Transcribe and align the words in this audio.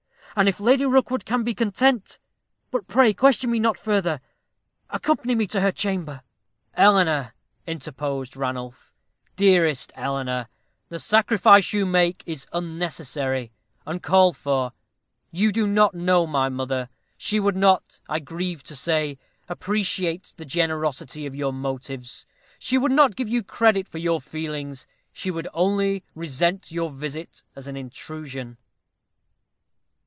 And 0.33 0.47
if 0.47 0.61
Lady 0.61 0.85
Rookwood 0.85 1.25
can 1.25 1.43
be 1.43 1.53
content 1.53 2.17
But 2.71 2.87
pray 2.87 3.13
question 3.13 3.51
me 3.51 3.59
not 3.59 3.77
further 3.77 4.21
accompany 4.89 5.35
me 5.35 5.45
to 5.47 5.59
her 5.59 5.73
chamber." 5.73 6.23
"Eleanor," 6.73 7.33
interposed 7.67 8.37
Ranulph, 8.37 8.93
"dearest 9.35 9.91
Eleanor, 9.93 10.47
the 10.87 10.99
sacrifice 10.99 11.73
you 11.73 11.85
would 11.85 11.91
make 11.91 12.23
is 12.25 12.47
unnecessary 12.53 13.51
uncalled 13.85 14.37
for. 14.37 14.71
You 15.31 15.51
do 15.51 15.67
not 15.67 15.93
know 15.95 16.25
my 16.25 16.47
mother. 16.47 16.87
She 17.17 17.37
would 17.41 17.57
not, 17.57 17.99
I 18.07 18.19
grieve 18.19 18.63
to 18.63 18.75
say, 18.75 19.17
appreciate 19.49 20.33
the 20.37 20.45
generosity 20.45 21.25
of 21.25 21.35
your 21.35 21.51
motives. 21.51 22.25
She 22.57 22.77
would 22.77 22.93
not 22.93 23.17
give 23.17 23.27
you 23.27 23.43
credit 23.43 23.89
for 23.89 23.97
your 23.97 24.21
feelings. 24.21 24.87
She 25.11 25.29
would 25.29 25.49
only 25.53 26.05
resent 26.15 26.71
your 26.71 26.89
visit 26.89 27.43
as 27.53 27.67
an 27.67 27.75
intrusion." 27.75 28.57